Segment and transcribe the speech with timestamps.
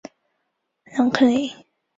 [0.97, 1.53] 朗科尼。